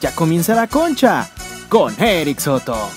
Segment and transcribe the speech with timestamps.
[0.00, 1.28] Ya comienza la concha
[1.68, 2.88] con Eric Soto.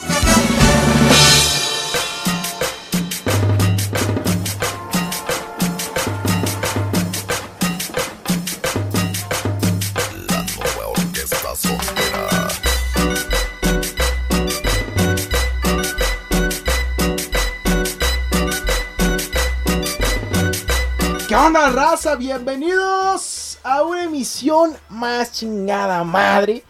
[21.28, 22.16] ¿Qué onda, raza?
[22.16, 26.64] Bienvenidos a una emisión más chingada madre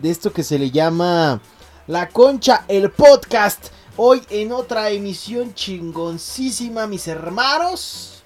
[0.00, 1.40] de esto que se le llama
[1.86, 3.68] La Concha, el podcast.
[3.96, 8.22] Hoy en otra emisión chingoncísima, mis hermanos.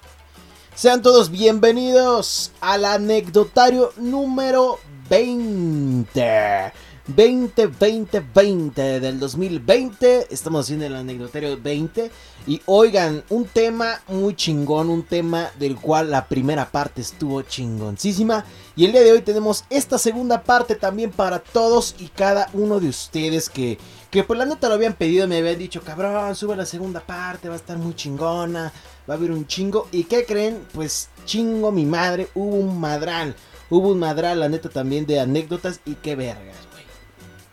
[0.75, 6.73] Sean todos bienvenidos al anecdotario número 20.
[7.07, 10.27] 20, 20, 20 del 2020.
[10.31, 12.11] Estamos haciendo el anecdotario 20.
[12.45, 18.43] Y oigan, un tema muy chingón, un tema del cual la primera parte estuvo chingoncísima.
[18.75, 22.81] Y el día de hoy tenemos esta segunda parte también para todos y cada uno
[22.81, 23.77] de ustedes que,
[24.11, 27.47] que por la neta lo habían pedido, me habían dicho, cabrón, sube la segunda parte,
[27.47, 28.73] va a estar muy chingona,
[29.09, 29.87] va a haber un chingo.
[29.93, 30.65] ¿Y qué creen?
[30.73, 33.35] Pues chingo mi madre, hubo un madral.
[33.69, 36.83] Hubo un madral, la neta, también de anécdotas y qué vergas, güey.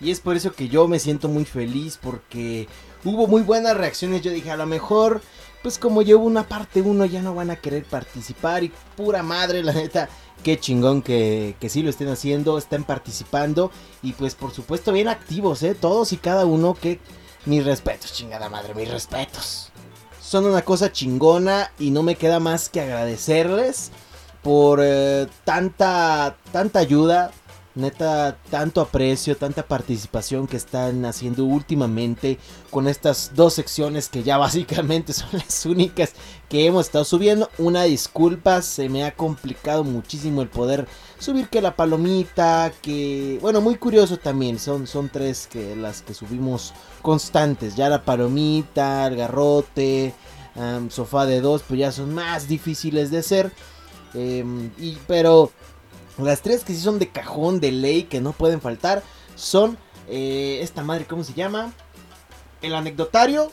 [0.01, 2.67] Y es por eso que yo me siento muy feliz porque
[3.05, 4.23] hubo muy buenas reacciones.
[4.23, 5.23] Yo dije, a lo mejor,
[5.63, 8.65] pues como llevo una parte 1 ya no van a querer participar.
[8.65, 10.09] Y pura madre, la neta,
[10.43, 13.71] qué chingón que, que sí lo estén haciendo, estén participando.
[14.03, 15.75] Y pues por supuesto bien activos, ¿eh?
[15.75, 16.99] Todos y cada uno que...
[17.47, 19.73] Mis respetos, chingada madre, mis respetos.
[20.21, 23.91] Son una cosa chingona y no me queda más que agradecerles
[24.43, 27.31] por eh, tanta, tanta ayuda,
[27.77, 32.37] Neta, tanto aprecio, tanta participación que están haciendo últimamente
[32.69, 36.15] con estas dos secciones que ya básicamente son las únicas
[36.49, 37.49] que hemos estado subiendo.
[37.59, 40.89] Una disculpa, se me ha complicado muchísimo el poder
[41.21, 46.13] subir que la palomita, que bueno, muy curioso también, son, son tres que las que
[46.13, 47.77] subimos constantes.
[47.77, 50.13] Ya la palomita, el garrote,
[50.89, 53.53] sofá de dos, pues ya son más difíciles de hacer.
[54.15, 54.45] Eh,
[54.77, 55.53] y, pero
[56.25, 59.03] las tres que sí son de cajón, de ley, que no pueden faltar,
[59.35, 61.73] son eh, esta madre, ¿cómo se llama?
[62.63, 63.51] El anecdotario,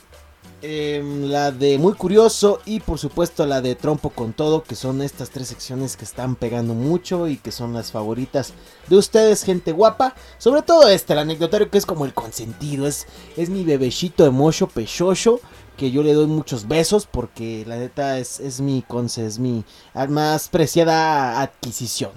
[0.63, 5.01] eh, la de Muy Curioso y por supuesto la de Trompo con Todo, que son
[5.03, 8.53] estas tres secciones que están pegando mucho y que son las favoritas
[8.87, 10.15] de ustedes, gente guapa.
[10.39, 13.05] Sobre todo este, el anecdotario que es como el consentido, es,
[13.35, 15.39] es mi bebecito de mocho pechocho
[15.77, 19.63] que yo le doy muchos besos porque la neta es, es mi conce, es mi
[20.09, 22.11] más preciada adquisición.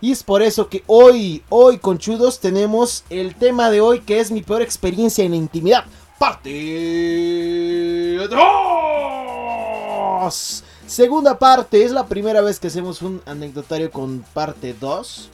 [0.00, 4.30] Y es por eso que hoy, hoy conchudos, tenemos el tema de hoy que es
[4.30, 5.84] mi peor experiencia en la intimidad.
[6.18, 10.64] Parte 2.
[10.86, 15.30] Segunda parte, es la primera vez que hacemos un anecdotario con parte 2.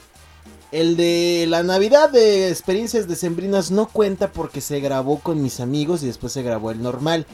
[0.73, 6.03] El de la Navidad de experiencias decembrinas no cuenta porque se grabó con mis amigos
[6.03, 7.27] y después se grabó el normal.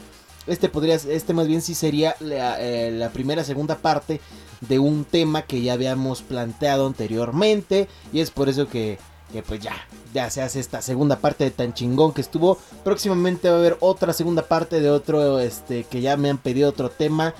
[0.51, 4.19] Este podría, este más bien sí sería la, eh, la, primera, segunda parte
[4.59, 7.87] de un tema que ya habíamos planteado anteriormente.
[8.11, 8.99] Y es por eso que,
[9.31, 9.73] que, pues ya,
[10.13, 12.57] ya se hace esta segunda parte de tan chingón que estuvo.
[12.83, 16.67] Próximamente va a haber otra segunda parte de otro, este, que ya me han pedido
[16.67, 17.33] otro tema.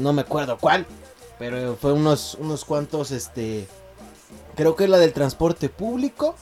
[0.00, 0.86] No me acuerdo cuál.
[1.38, 3.68] Pero fue unos, unos cuantos, este,
[4.54, 6.34] creo que es la del transporte público.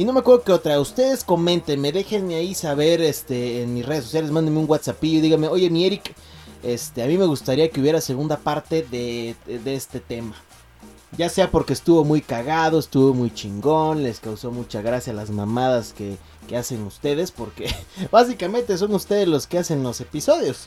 [0.00, 0.80] Y no me acuerdo que otra.
[0.80, 4.30] Ustedes comentenme, déjenme ahí saber este, en mis redes sociales.
[4.30, 6.14] Mándenme un WhatsApp y díganme, oye, mi Eric,
[6.62, 10.36] este, a mí me gustaría que hubiera segunda parte de, de, de, este tema.
[11.18, 15.92] Ya sea porque estuvo muy cagado, estuvo muy chingón, les causó mucha gracia las mamadas
[15.92, 16.16] que,
[16.48, 17.30] que hacen ustedes.
[17.30, 17.70] Porque
[18.10, 20.64] básicamente son ustedes los que hacen los episodios.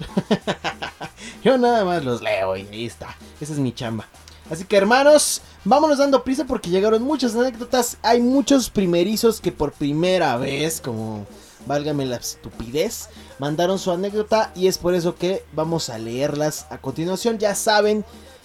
[1.44, 3.18] Yo nada más los leo y ahí está.
[3.42, 4.08] Esa es mi chamba.
[4.50, 7.98] Así que hermanos, vámonos dando prisa porque llegaron muchas anécdotas.
[8.02, 11.26] Hay muchos primerizos que por primera vez, como
[11.66, 13.10] válgame la estupidez,
[13.40, 17.40] mandaron su anécdota y es por eso que vamos a leerlas a continuación.
[17.40, 18.04] Ya saben,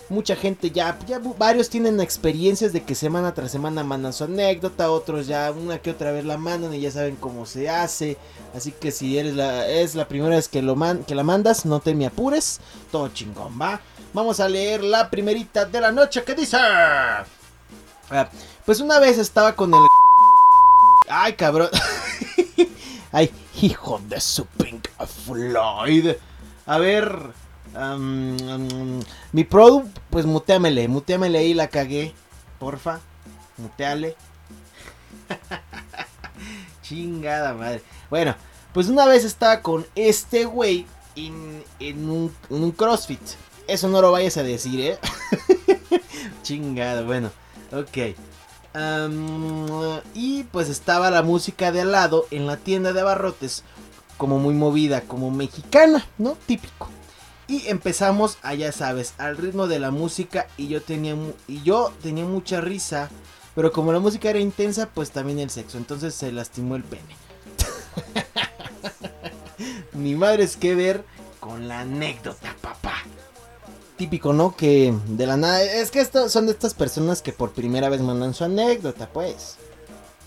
[0.08, 0.98] mucha gente ya,
[1.36, 5.90] varios tienen experiencias de que semana tras semana mandan su anécdota, otros ya una que
[5.90, 8.16] otra vez la mandan y ya saben cómo se hace.
[8.54, 11.66] Así que si eres la, es la primera vez que, lo man, que la mandas,
[11.66, 12.60] no te me apures,
[12.90, 13.80] todo chingón, va.
[14.14, 16.56] Vamos a leer la primerita de la noche que dice...
[18.64, 19.80] Pues una vez estaba con el...
[21.08, 21.68] Ay, cabrón.
[23.12, 24.88] Ay, hijo de su Pink
[25.26, 26.12] Floyd.
[26.66, 27.18] A ver...
[29.32, 32.14] Mi produ, pues muteamele, muteamele ahí, la cagué.
[32.58, 33.00] Porfa,
[33.58, 34.16] muteale.
[36.82, 37.82] Chingada madre.
[38.08, 38.34] Bueno,
[38.72, 43.20] pues una vez estaba con este güey en, en un CrossFit.
[43.68, 44.98] Eso no lo vayas a decir, ¿eh?
[46.42, 47.30] Chingado, bueno.
[47.70, 48.16] Ok.
[50.14, 53.64] Y pues estaba la música de al lado en la tienda de abarrotes,
[54.16, 56.36] como muy movida, como mexicana, ¿no?
[56.46, 56.88] Típico.
[57.46, 61.16] Y empezamos, a, ya sabes, al ritmo de la música y yo tenía
[61.46, 63.10] y yo tenía mucha risa,
[63.54, 67.16] pero como la música era intensa, pues también el sexo, entonces se lastimó el pene.
[69.94, 71.04] Ni madres que ver
[71.40, 72.54] con la anécdota.
[73.98, 74.54] Típico, ¿no?
[74.54, 75.60] Que de la nada.
[75.60, 79.56] Es que esto son de estas personas que por primera vez mandan su anécdota, pues.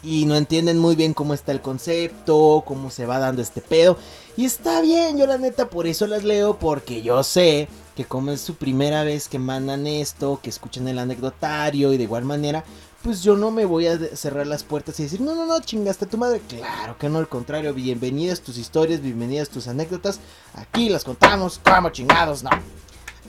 [0.04, 3.98] Y no entienden muy bien cómo está el concepto, cómo se va dando este pedo.
[4.36, 8.32] Y está bien, yo la neta por eso las leo, porque yo sé que como
[8.32, 12.66] es su primera vez que mandan esto, que escuchan el anecdotario y de igual manera,
[13.04, 16.06] pues yo no me voy a cerrar las puertas y decir, no, no, no, chingaste
[16.06, 16.42] a tu madre.
[16.50, 20.20] Claro que no, al contrario, bienvenidas tus historias, bienvenidas tus anécdotas.
[20.56, 22.50] Aquí las contamos como chingados, no.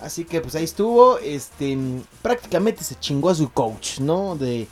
[0.02, 1.78] Así que pues ahí estuvo, este,
[2.22, 4.34] prácticamente se chingó a su coach, ¿no?
[4.36, 4.66] De,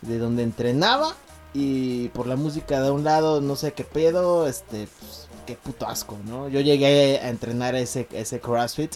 [0.00, 1.14] de donde entrenaba
[1.54, 5.86] y por la música de un lado, no sé qué pedo, este, pues, qué puto
[5.86, 6.48] asco, ¿no?
[6.48, 8.94] Yo llegué a entrenar ese, ese CrossFit.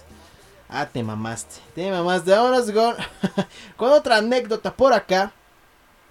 [0.69, 2.33] Ah, te mamaste, te mamaste.
[2.33, 2.97] Vámonos con,
[3.77, 5.33] con otra anécdota por acá.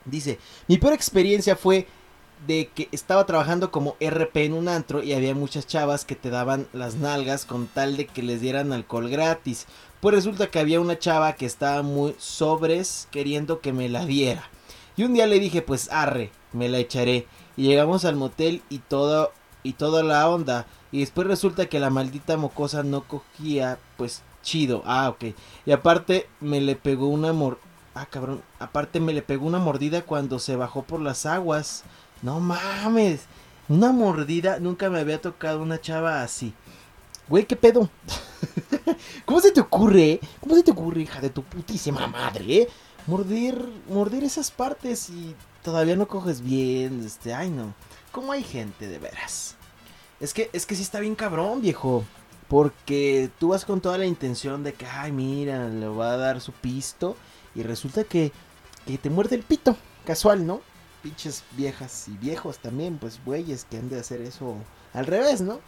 [0.06, 1.88] Dice, mi peor experiencia fue
[2.48, 6.30] de que estaba trabajando como RP en un antro y había muchas chavas que te
[6.30, 9.66] daban las nalgas con tal de que les dieran alcohol gratis.
[10.00, 14.50] Pues resulta que había una chava que estaba muy sobres queriendo que me la diera.
[14.98, 17.28] Y un día le dije, pues arre, me la echaré.
[17.58, 19.32] Y llegamos al motel y todo
[19.64, 20.68] y toda la onda.
[20.92, 24.84] Y después resulta que la maldita mocosa no cogía, pues chido.
[24.86, 25.36] Ah, ok.
[25.66, 27.60] Y aparte me le pegó una mor...
[27.94, 28.42] Ah, cabrón.
[28.60, 31.84] Aparte me le pegó una mordida cuando se bajó por las aguas.
[32.26, 33.22] No mames.
[33.70, 34.60] Una mordida.
[34.60, 36.56] Nunca me había tocado una chava así.
[37.30, 37.88] Güey, ¿qué pedo?
[39.26, 40.20] ¿Cómo se te ocurre?
[40.42, 42.62] ¿Cómo se te ocurre, hija de tu putísima madre?
[42.64, 42.70] eh?
[43.06, 47.04] Morder, morder esas partes y todavía no coges bien.
[47.06, 47.76] Este, ay no.
[48.12, 49.56] ¿Cómo hay gente de veras?
[50.20, 52.06] Es que, es que sí está bien cabrón, viejo.
[52.48, 56.42] Porque tú vas con toda la intención de que, ay, mira, le va a dar
[56.42, 57.18] su pisto.
[57.54, 58.32] Y resulta que,
[58.88, 59.78] que te muerde el pito.
[60.06, 60.62] Casual, ¿no?
[61.06, 64.56] Pinches viejas y viejos también, pues güeyes que han de hacer eso
[64.92, 65.60] al revés, ¿no?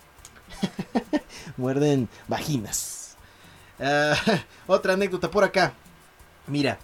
[1.57, 3.15] Muerden vaginas.
[3.79, 4.15] Ah,
[4.65, 5.73] otra anécdota por acá.
[6.47, 6.79] Mira,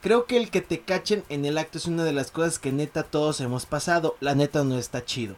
[0.00, 2.72] creo que el que te cachen en el acto es una de las cosas que
[2.72, 4.16] neta todos hemos pasado.
[4.20, 5.36] La neta no está chido.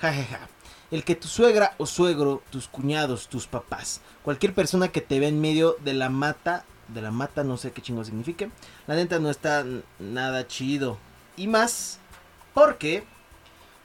[0.00, 0.48] Ja, ja, ja.
[0.90, 5.28] El que tu suegra o suegro, tus cuñados, tus papás, cualquier persona que te ve
[5.28, 8.50] en medio de la mata, de la mata, no sé qué chingo signifique,
[8.88, 9.64] la neta no está
[10.00, 10.98] nada chido.
[11.36, 11.98] Y más,
[12.54, 13.04] porque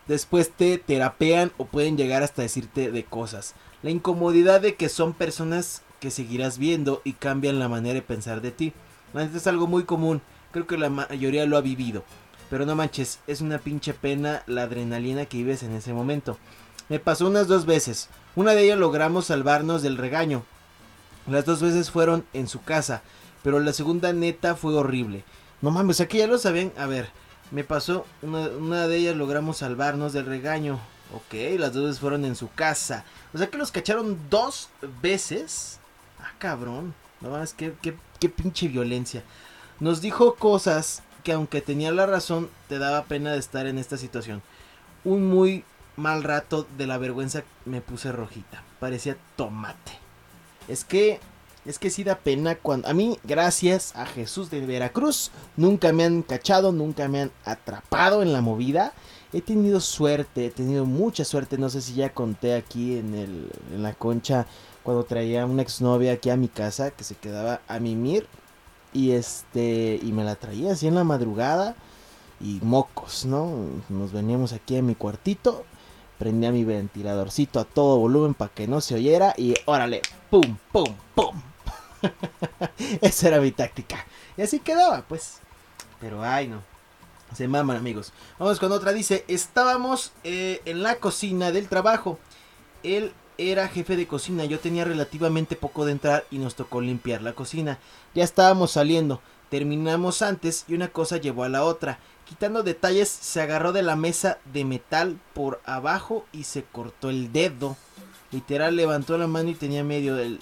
[0.07, 3.53] después te terapean o pueden llegar hasta decirte de cosas.
[3.83, 8.41] La incomodidad de que son personas que seguirás viendo y cambian la manera de pensar
[8.41, 8.73] de ti.
[9.13, 10.21] Neta es algo muy común,
[10.51, 12.03] creo que la mayoría lo ha vivido.
[12.49, 16.38] Pero no manches, es una pinche pena la adrenalina que vives en ese momento.
[16.89, 18.09] Me pasó unas dos veces.
[18.35, 20.43] Una de ellas logramos salvarnos del regaño.
[21.27, 23.01] Las dos veces fueron en su casa.
[23.43, 25.23] Pero la segunda neta fue horrible.
[25.61, 26.71] No mames, que ya lo sabían.
[26.77, 27.09] A ver,
[27.51, 28.05] me pasó.
[28.21, 30.79] Una, de ellas logramos salvarnos del regaño.
[31.13, 33.05] Ok, las dos veces fueron en su casa.
[33.33, 34.69] O sea que los cacharon dos
[35.01, 35.79] veces.
[36.19, 36.94] Ah, cabrón.
[37.21, 39.23] No mames, qué, qué, qué pinche violencia.
[39.79, 43.98] Nos dijo cosas que aunque tenía la razón, te daba pena de estar en esta
[43.98, 44.41] situación.
[45.03, 45.63] Un muy
[45.95, 48.63] mal rato de la vergüenza me puse rojita.
[48.79, 50.00] Parecía tomate.
[50.67, 51.19] Es que
[51.67, 56.05] es que sí da pena cuando a mí gracias a Jesús de Veracruz nunca me
[56.05, 58.93] han cachado, nunca me han atrapado en la movida.
[59.33, 63.51] He tenido suerte, he tenido mucha suerte, no sé si ya conté aquí en el
[63.74, 64.47] en la concha
[64.83, 68.25] cuando traía una exnovia aquí a mi casa que se quedaba a mimir
[68.93, 71.75] y este y me la traía así en la madrugada
[72.39, 73.51] y mocos, ¿no?
[73.89, 75.65] Nos veníamos aquí a mi cuartito
[76.17, 80.95] prendía mi ventiladorcito a todo volumen para que no se oyera y órale, pum, pum,
[81.13, 81.41] pum.
[83.01, 84.06] Esa era mi táctica.
[84.38, 85.39] Y así quedaba, pues.
[86.00, 86.62] Pero ay, no.
[87.36, 88.13] Se maman, amigos.
[88.39, 88.94] Vamos con otra.
[88.94, 92.20] Dice, estábamos eh, en la cocina del trabajo.
[92.84, 94.46] Él era jefe de cocina.
[94.46, 97.80] Yo tenía relativamente poco de entrar y nos tocó limpiar la cocina.
[98.16, 99.22] Ya estábamos saliendo.
[99.50, 102.00] Terminamos antes y una cosa llevó a la otra.
[102.25, 107.32] Quitando detalles, se agarró de la mesa de metal por abajo y se cortó el
[107.32, 107.77] dedo.
[108.32, 110.42] Literal levantó la mano y tenía medio del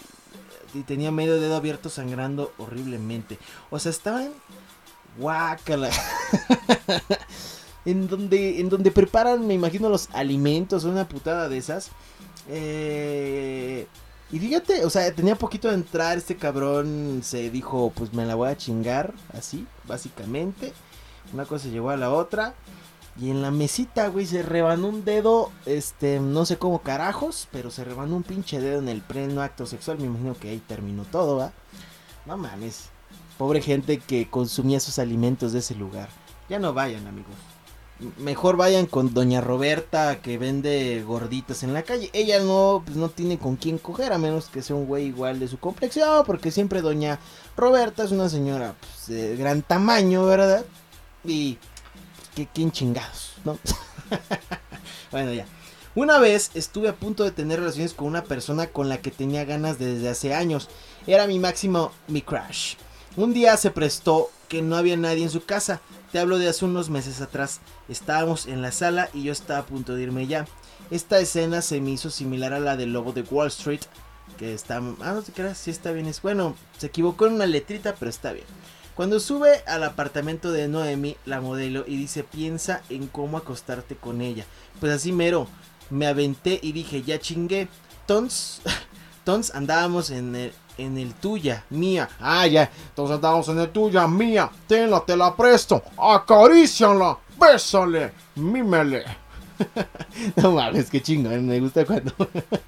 [0.75, 3.39] y tenía medio dedo abierto sangrando horriblemente.
[3.69, 4.31] O sea, estaban
[5.17, 5.89] guácala.
[7.85, 11.89] en donde en donde preparan, me imagino los alimentos, una putada de esas.
[12.49, 13.87] Eh,
[14.31, 18.35] y fíjate, o sea, tenía poquito de entrar este cabrón, se dijo, pues me la
[18.35, 20.73] voy a chingar, así, básicamente.
[21.33, 22.53] Una cosa llegó a la otra.
[23.17, 27.71] Y en la mesita, güey, se rebanó un dedo, este, no sé cómo carajos, pero
[27.71, 29.99] se rebanó un pinche dedo en el pleno acto sexual.
[29.99, 31.53] Me imagino que ahí terminó todo, ¿va?
[32.25, 32.89] No mames.
[33.37, 36.09] Pobre gente que consumía sus alimentos de ese lugar.
[36.49, 37.35] Ya no vayan, amigos.
[38.17, 42.09] Mejor vayan con doña Roberta que vende gorditas en la calle.
[42.11, 45.39] Ella no, pues no tiene con quién coger, a menos que sea un güey igual
[45.39, 47.19] de su complexión, porque siempre doña
[47.55, 50.65] Roberta es una señora pues, de gran tamaño, ¿verdad?
[51.23, 51.57] Y
[52.53, 53.57] quién chingados, ¿no?
[55.11, 55.45] bueno, ya.
[55.95, 59.45] Una vez estuve a punto de tener relaciones con una persona con la que tenía
[59.45, 60.67] ganas desde hace años.
[61.07, 62.75] Era mi máximo, mi crush.
[63.15, 65.79] Un día se prestó que no había nadie en su casa.
[66.11, 67.61] Te hablo de hace unos meses atrás.
[67.87, 70.45] Estábamos en la sala y yo estaba a punto de irme ya.
[70.91, 73.81] Esta escena se me hizo similar a la del lobo de Wall Street.
[74.37, 74.77] Que está...
[74.77, 76.07] Ah, no te creas, sí está bien.
[76.07, 78.45] Es bueno, se equivocó en una letrita, pero está bien.
[78.95, 84.21] Cuando sube al apartamento de Noemi, la modelo, y dice piensa en cómo acostarte con
[84.21, 84.45] ella.
[84.79, 85.47] Pues así mero,
[85.89, 87.67] me aventé y dije ya chingué.
[88.05, 88.61] Tons,
[89.25, 92.07] tons andábamos en el, en el tuya, mía.
[92.21, 94.49] Ah, ya, entonces andábamos en el tuya, mía.
[94.65, 95.83] Tenla, te la presto.
[95.97, 99.03] Acaríciala, bésale, mímele.
[100.37, 101.45] no mames, qué chingón.
[101.45, 102.13] Me gusta cuando,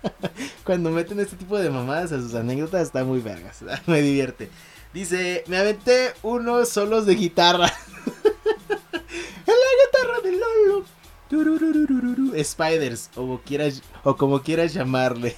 [0.66, 2.82] cuando meten este tipo de mamadas a sus anécdotas.
[2.82, 3.64] Está muy vergas.
[3.86, 4.50] Me divierte.
[4.94, 7.72] Dice, me aventé unos solos de guitarra.
[9.46, 10.86] la guitarra de Lolo.
[12.44, 15.36] Spiders, o como quieras, o como quieras llamarle.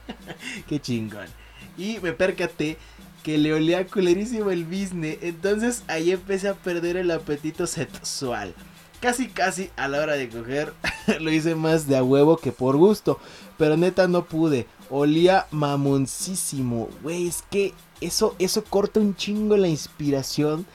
[0.68, 1.26] Qué chingón.
[1.78, 2.76] Y me percaté
[3.22, 5.18] que le olía culerísimo el business.
[5.22, 8.54] Entonces ahí empecé a perder el apetito sexual.
[9.02, 10.72] Casi, casi a la hora de coger
[11.20, 13.18] lo hice más de a huevo que por gusto.
[13.58, 14.68] Pero neta no pude.
[14.90, 16.88] Olía mamoncísimo.
[17.02, 20.66] Güey, es que eso, eso corta un chingo la inspiración.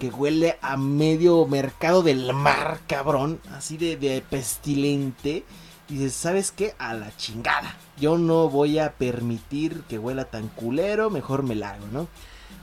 [0.00, 3.38] Que huele a medio mercado del mar, cabrón.
[3.52, 5.44] Así de, de pestilente.
[5.88, 6.74] Dices, ¿sabes qué?
[6.80, 7.76] A la chingada.
[8.00, 11.08] Yo no voy a permitir que huela tan culero.
[11.08, 12.08] Mejor me largo, ¿no?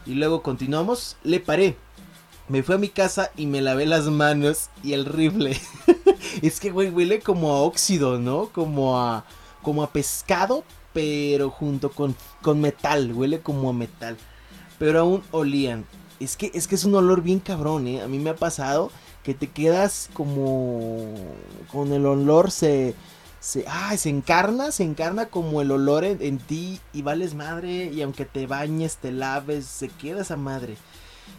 [0.06, 1.16] Y luego continuamos.
[1.24, 1.78] Le paré.
[2.50, 5.58] Me fui a mi casa y me lavé las manos y el rifle.
[6.42, 8.50] es que, güey, huele como a óxido, ¿no?
[8.50, 9.26] Como a,
[9.62, 13.14] como a pescado, pero junto con, con metal.
[13.14, 14.18] Huele como a metal.
[14.78, 15.86] Pero aún olían.
[16.20, 18.02] Es que, es que es un olor bien cabrón, ¿eh?
[18.02, 18.92] A mí me ha pasado
[19.24, 21.16] que te quedas como...
[21.72, 22.94] Con el olor se...
[23.40, 27.92] Se, ah, se encarna, se encarna como el olor en, en ti y vales madre
[27.94, 30.78] y aunque te bañes, te laves, se queda esa madre.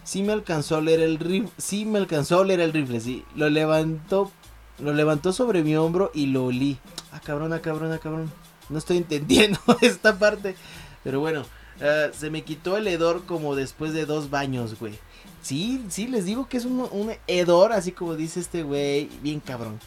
[0.04, 3.24] Sí me alcanzó a leer el rifle, sí me alcanzó oler el rifle, sí.
[3.34, 4.30] Lo levantó,
[4.78, 6.78] lo levantó sobre mi hombro y lo olí.
[7.12, 8.30] Ah, cabrón, ah, cabrón, ah, cabrón.
[8.68, 10.56] No estoy entendiendo esta parte.
[11.02, 11.42] Pero bueno,
[11.80, 14.98] uh, se me quitó el hedor como después de dos baños, güey.
[15.42, 19.40] Sí, sí, les digo que es un, un hedor, así como dice este güey, bien
[19.40, 19.78] cabrón.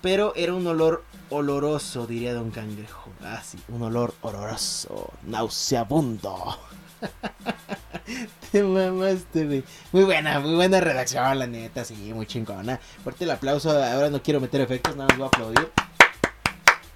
[0.00, 3.10] Pero era un olor oloroso, diría Don Cangrejo.
[3.22, 6.58] Ah, sí, un olor oloroso, nauseabundo.
[8.52, 9.64] Te mamaste, güey.
[9.92, 12.78] Muy buena, muy buena redacción, la neta, sí, muy chingona.
[13.02, 15.72] Fuerte el aplauso, ahora no quiero meter efectos, nada más voy a aplaudir.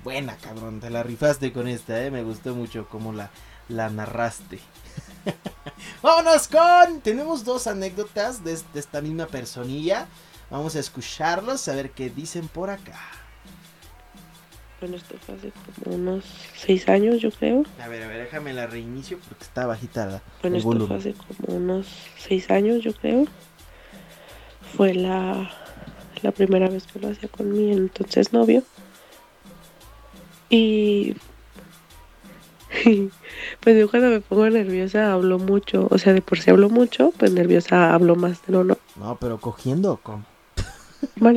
[0.04, 2.10] Buena, cabrón, te la rifaste con esta, eh.
[2.10, 3.30] Me gustó mucho cómo la,
[3.68, 4.60] la narraste.
[6.02, 7.00] Vámonos con.
[7.00, 10.06] Tenemos dos anécdotas de, de esta misma personilla.
[10.50, 13.00] Vamos a escucharlos, a ver qué dicen por acá.
[14.86, 15.50] Bueno, esto fue hace
[15.82, 16.24] como unos
[16.54, 17.64] seis años, yo creo.
[17.82, 20.78] A ver, a ver, déjame la reinicio porque está bajita la, Bueno, el esto fue
[20.78, 20.98] volumen.
[20.98, 23.24] hace como unos seis años, yo creo.
[24.76, 25.50] Fue la,
[26.22, 28.62] la primera vez que lo hacía con mi entonces novio.
[30.50, 31.16] Y
[33.60, 35.88] pues yo cuando me pongo nerviosa hablo mucho.
[35.90, 38.78] O sea, de por sí hablo mucho, pues nerviosa hablo más de lo normal.
[38.94, 40.24] No, pero cogiendo cómo?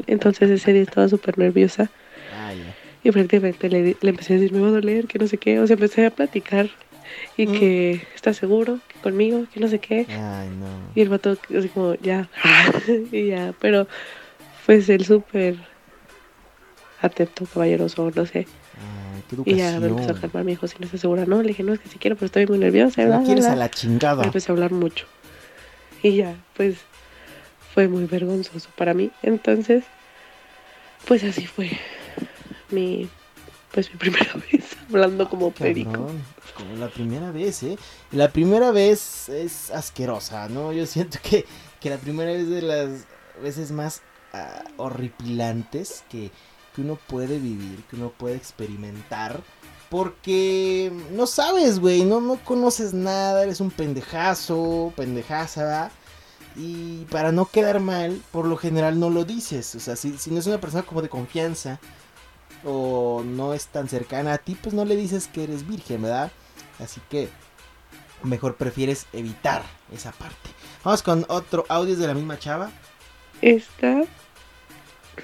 [0.06, 1.90] Entonces ese día estaba súper nerviosa.
[3.04, 5.60] Y prácticamente le, le empecé a decir, me va a doler, que no sé qué.
[5.60, 6.70] O sea, empecé a platicar.
[7.38, 7.54] Y Mm.
[7.60, 10.06] que está seguro, que conmigo, que no sé qué.
[10.10, 10.68] Ay, no.
[10.96, 12.30] Y el vato así como, ya.
[13.12, 13.88] y ya, pero
[14.66, 15.56] pues él súper
[17.02, 18.48] atento, caballeroso, no sé.
[18.76, 21.42] Ay, qué Y ya me empezó a calmar, me dijo, si no estás segura, no.
[21.42, 23.02] Le dije, no, es que sí quiero, pero estoy muy nerviosa.
[23.04, 23.54] No bla, quieres bla".
[23.54, 24.22] a la chingada.
[24.22, 25.06] Me empecé a hablar mucho.
[26.04, 26.76] Y ya, pues
[27.74, 29.10] fue muy vergonzoso para mí.
[29.24, 29.84] Entonces,
[31.08, 31.72] pues así fue
[32.72, 33.10] mi,
[33.72, 35.92] pues mi primera vez hablando como perico.
[35.92, 36.24] Cabrón,
[36.56, 37.78] como la primera vez, ¿eh?
[38.12, 40.74] La primera vez es asquerosa, ¿no?
[40.74, 41.46] Yo siento que,
[41.80, 42.90] que la primera vez de las
[43.42, 44.02] veces más
[44.34, 46.32] ah, horripilantes que,
[46.76, 49.42] que uno puede vivir, que uno puede experimentar.
[49.90, 55.92] Porque no sabes, güey, no, no conoces nada, eres un pendejazo, pendejaza, ¿va?
[56.56, 59.74] Y para no quedar mal, por lo general no lo dices.
[59.74, 61.80] O sea, si, si no es una persona como de confianza
[62.64, 66.32] o no es tan cercana a ti, pues no le dices que eres virgen, ¿verdad?
[66.80, 67.30] Así que
[68.24, 69.64] mejor prefieres evitar
[69.94, 70.50] esa parte.
[70.84, 72.72] Vamos con otro audio de la misma chava.
[73.42, 74.04] Esta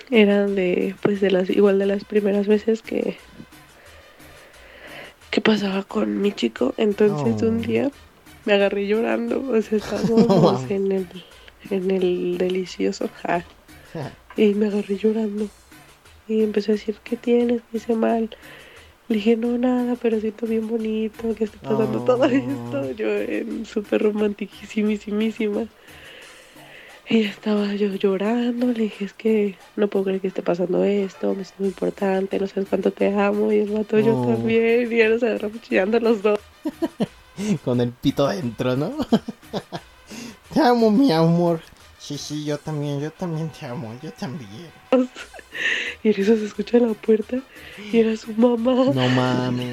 [0.09, 3.17] era de, pues de las, igual de las primeras veces que,
[5.31, 6.73] que pasaba con mi chico.
[6.77, 7.91] Entonces un día
[8.45, 11.07] me agarré llorando, o sea, estábamos en el,
[11.69, 13.43] en el delicioso, ja,
[14.37, 15.49] y me agarré llorando.
[16.27, 17.61] Y empecé a decir, ¿qué tienes?
[17.71, 18.29] Me hice mal.
[19.07, 22.25] Le dije, no, nada, pero siento bien bonito que esté pasando todo Oh.
[22.25, 22.91] esto.
[22.93, 25.67] Yo en súper romantiquísimísima.
[27.07, 30.83] Y ya estaba yo llorando, le dije, es que no puedo creer que esté pasando
[30.83, 34.25] esto, me siento muy importante, no sabes cuánto te amo, y el vato yo Oh.
[34.25, 36.39] también, y ya nos agarramos chillando los dos.
[37.63, 38.91] Con el pito dentro, ¿no?
[40.51, 41.59] te amo, mi amor.
[41.99, 44.71] Sí, sí, yo también, yo también te amo, yo también.
[46.03, 47.39] Y en eso se escucha la puerta,
[47.91, 48.73] y era su mamá.
[48.93, 49.67] No mames.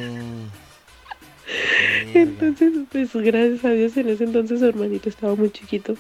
[2.15, 5.97] Entonces, pues gracias a Dios, en ese entonces su hermanito estaba muy chiquito.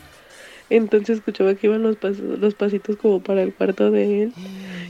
[0.70, 4.32] Entonces escuchaba que iban los, pas- los pasitos como para el cuarto de él.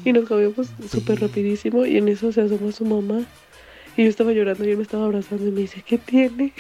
[0.05, 1.87] Y nos cambiamos súper rapidísimo.
[1.87, 3.25] Y en eso se asoma su mamá.
[3.97, 6.53] Y yo estaba llorando y él me estaba abrazando y me dice, ¿qué tiene?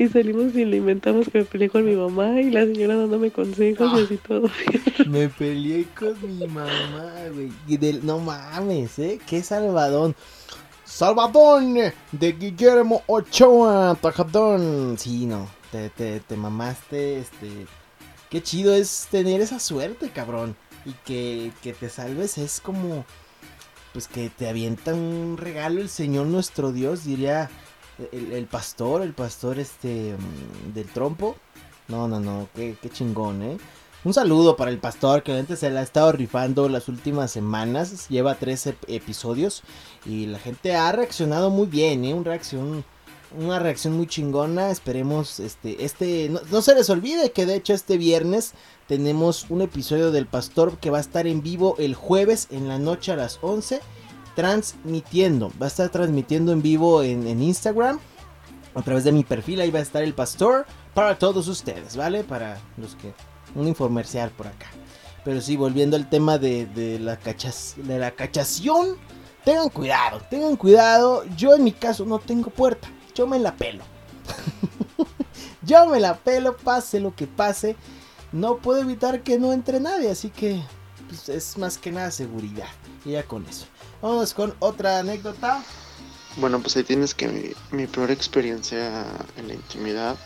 [0.00, 3.30] Y salimos y le inventamos que me peleé con mi mamá y la señora dándome
[3.30, 4.48] consejos y así todo.
[5.06, 8.00] Me peleé con mi mamá, güey.
[8.02, 9.20] No mames, ¿eh?
[9.26, 10.16] Qué salvadón.
[10.86, 11.74] Salvadón
[12.12, 14.96] de Guillermo Ochoa, Tajadón.
[14.98, 17.66] Sí, no, te, te, te mamaste, este...
[18.30, 20.56] Qué chido es tener esa suerte, cabrón.
[20.86, 23.04] Y que, que te salves es como...
[23.92, 27.50] Pues que te avienta un regalo el Señor nuestro Dios, diría
[28.12, 31.36] el, pastor, el pastor este mm, del trompo.
[31.88, 33.58] No, no, no, qué, qué chingón, ¿eh?
[34.02, 38.08] Un saludo para el pastor que antes se la ha estado rifando las últimas semanas.
[38.08, 39.62] Lleva tres ep- episodios
[40.06, 42.18] y la gente ha reaccionado muy bien, ¿eh?
[42.24, 42.82] Reacción,
[43.38, 44.70] una reacción muy chingona.
[44.70, 48.52] Esperemos, este, este, no, no se les olvide que de hecho este viernes
[48.88, 52.78] tenemos un episodio del pastor que va a estar en vivo el jueves en la
[52.78, 53.80] noche a las 11
[54.34, 55.52] transmitiendo.
[55.60, 57.98] Va a estar transmitiendo en vivo en, Instagram
[58.74, 59.60] a través de mi perfil.
[59.60, 62.24] Ahí va a estar el pastor para todos ustedes, ¿vale?
[62.24, 63.12] Para los que
[63.54, 64.66] un infomercial por acá.
[65.24, 68.96] Pero sí, volviendo al tema de, la, cachas, de la cachación,
[69.44, 71.24] tengan cuidado, tengan cuidado.
[71.36, 73.84] Yo en mi caso no tengo puerta, yo me la pelo.
[75.62, 77.76] yo me la pelo, pase lo que pase.
[78.32, 80.62] No puedo evitar que no entre nadie, así que
[81.08, 82.68] pues, es más que nada seguridad.
[83.04, 83.66] Y ya con eso.
[84.02, 85.62] Vamos con otra anécdota.
[86.36, 89.04] Bueno, pues ahí tienes que mi, mi peor experiencia
[89.36, 90.16] en la intimidad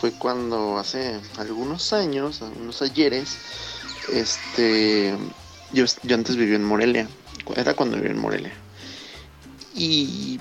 [0.00, 3.36] fue cuando hace algunos años, algunos ayeres,
[4.12, 5.16] este,
[5.72, 7.08] yo, yo antes vivía en Morelia,
[7.56, 8.52] era cuando vivía en Morelia.
[9.74, 10.38] Y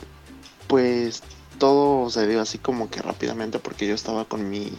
[0.68, 1.24] pues
[1.58, 4.72] todo se dio así como que rápidamente porque yo estaba con mi,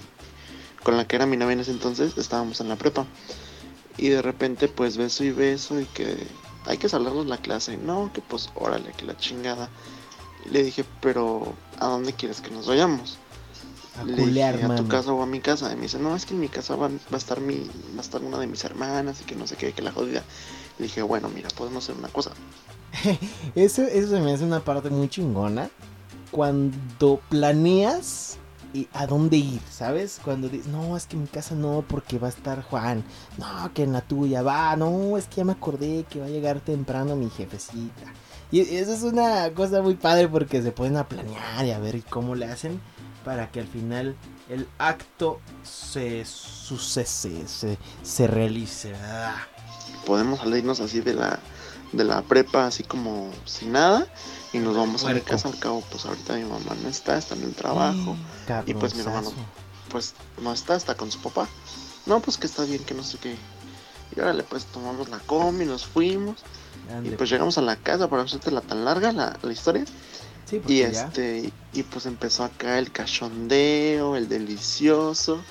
[0.84, 3.06] con la que era mi novia en ese entonces, estábamos en la prepa.
[3.96, 6.16] Y de repente pues beso y beso y que
[6.66, 7.76] hay que salirnos la clase.
[7.76, 9.68] No, que pues órale, que la chingada.
[10.50, 13.18] Le dije, pero ¿a dónde quieres que nos vayamos?
[13.98, 15.72] A Le culear, dije, ¿a tu casa o a mi casa?
[15.72, 17.58] Y me dice, no, es que en mi casa va, va a estar mi,
[17.94, 20.22] va a estar una de mis hermanas y que no sé qué, que la jodida.
[20.78, 22.30] Le dije, bueno, mira, podemos hacer una cosa.
[23.54, 25.68] Eso, eso se me hace una parte muy chingona.
[26.30, 28.38] Cuando planeas
[28.92, 30.20] a dónde ir, ¿sabes?
[30.24, 33.04] Cuando dices, no, es que en mi casa no, porque va a estar Juan.
[33.38, 34.76] No, que en la tuya va.
[34.76, 38.12] No, es que ya me acordé que va a llegar temprano mi jefecita.
[38.50, 42.02] Y eso es una cosa muy padre porque se pueden a planear y a ver
[42.04, 42.80] cómo le hacen
[43.24, 44.16] para que al final
[44.48, 48.94] el acto se sucese, se, se realice.
[49.04, 49.36] Ah,
[50.06, 51.38] Podemos salirnos así de la,
[51.92, 54.06] de la prepa, así como sin nada.
[54.52, 55.48] Y nos vamos a mi casa.
[55.48, 58.16] Al cabo, pues ahorita mi mamá no está, está en el trabajo.
[58.66, 59.30] Y pues mi hermano,
[59.90, 61.48] pues no está, está con su papá.
[62.06, 63.36] No, pues que está bien, que no sé qué.
[64.16, 66.36] Y órale, pues tomamos la combi, nos fuimos.
[67.04, 69.84] Y pues llegamos a la casa para hacerte la tan larga la, la historia.
[70.46, 70.86] sí, Y ya.
[70.88, 75.42] este, y pues empezó acá el cachondeo, el delicioso.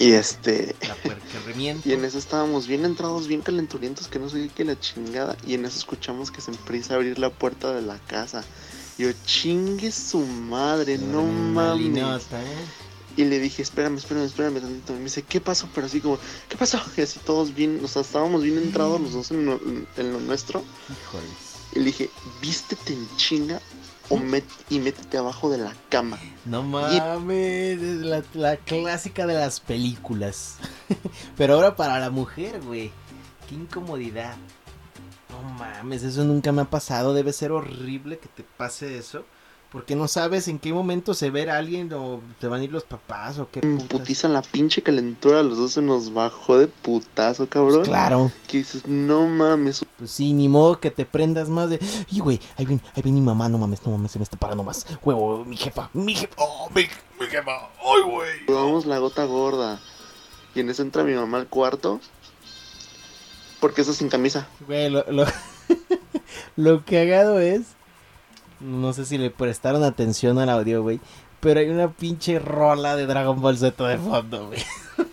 [0.00, 0.96] Y este, La
[1.84, 5.36] y en eso estábamos bien entrados, bien calenturientos, que no sé qué la chingada.
[5.46, 8.42] Y en eso escuchamos que se empieza a abrir la puerta de la casa.
[8.96, 12.22] Y yo, chingue su madre, no mames.
[12.32, 13.16] ¿eh?
[13.18, 14.94] Y le dije, espérame, espérame, espérame tantito.
[14.94, 15.68] Y me dice, ¿qué pasó?
[15.74, 16.80] Pero así como, ¿qué pasó?
[16.96, 19.60] Y así todos bien, o sea, estábamos bien entrados los dos en lo,
[19.98, 20.64] en lo nuestro.
[20.88, 21.50] Híjoles.
[21.72, 22.10] Y le dije,
[22.40, 23.60] vístete en chinga
[24.10, 26.18] o met- y métete abajo de la cama.
[26.44, 30.56] No mames, es la, la clásica de las películas.
[31.36, 32.90] Pero ahora para la mujer, güey.
[33.48, 34.34] Qué incomodidad.
[35.30, 37.14] No mames, eso nunca me ha pasado.
[37.14, 39.24] Debe ser horrible que te pase eso.
[39.72, 42.72] Porque no sabes en qué momento se ve a alguien o te van a ir
[42.72, 44.00] los papás o qué Mm, putas.
[44.00, 47.76] Putiza la pinche calentura, a los dos se nos bajó de putazo, cabrón.
[47.76, 51.78] Pues claro, Que dices, no mames, pues sí, ni modo que te prendas más de.
[52.10, 54.36] Y güey, ahí viene, ahí viene mi mamá, no mames, no mames, se me está
[54.36, 54.84] parando más.
[55.04, 56.82] Huevo, mi jefa, mi jefa, oh, mi,
[57.20, 58.46] mi jefa, ay güey.
[58.46, 59.78] Probamos la gota gorda.
[60.52, 62.00] Y en eso entra mi mamá al cuarto.
[63.60, 64.48] Porque está sin camisa.
[64.66, 65.26] Güey, lo, lo,
[66.56, 67.76] lo cagado es.
[68.60, 71.00] No sé si le prestaron atención al audio, güey.
[71.40, 74.62] Pero hay una pinche rola de Dragon Ball Z de fondo, güey.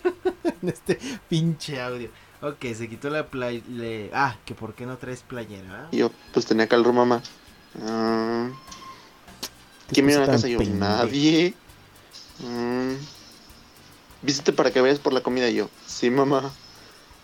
[0.62, 2.10] en este pinche audio.
[2.42, 3.62] Ok, se quitó la play.
[3.68, 7.22] le- Ah, que por qué no traes playera, yo, pues tenía calor, mamá.
[7.74, 8.50] Qué
[9.94, 10.46] ¿Quién me iba a la casa?
[10.48, 11.54] yo, nadie.
[12.40, 12.92] Mm,
[14.22, 15.48] Vístete para que vayas por la comida.
[15.48, 16.50] Yo, sí, mamá.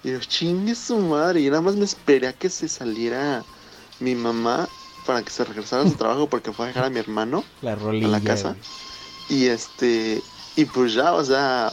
[0.03, 1.41] Y yo, chingue su madre.
[1.41, 3.45] Y nada más me esperé a que se saliera
[4.01, 4.69] mi mamá
[5.07, 7.45] para que se regresara a su trabajo porque fue a dejar a mi hermano.
[7.63, 8.07] La rolilla.
[8.07, 8.57] a la casa.
[9.29, 10.23] Y este,
[10.57, 11.73] y pues ya, o sea,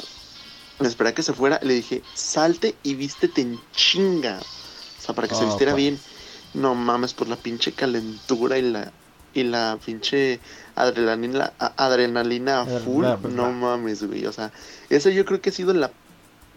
[0.80, 1.60] me esperé a que se fuera.
[1.64, 4.40] Le dije, salte y vístete en chinga.
[4.40, 5.78] O sea, para que se Oh, vistiera pa.
[5.78, 6.00] bien.
[6.54, 8.92] No mames, por la pinche calentura y la,
[9.34, 10.40] y la pinche
[10.76, 13.00] adrenalina, adrenalina full.
[13.06, 13.18] bla.
[13.30, 14.26] No mames, güey.
[14.26, 14.52] O sea,
[14.90, 15.92] esa yo creo que ha sido la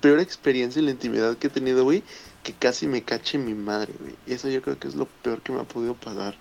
[0.00, 2.02] peor experiencia y la intimidad que he tenido, güey.
[2.44, 4.14] Que casi me cache mi madre, güey.
[4.26, 6.36] Eso yo creo que es lo peor que me ha podido pasar.